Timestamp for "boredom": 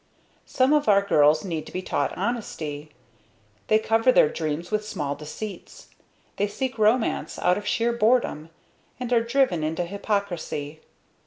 7.93-8.49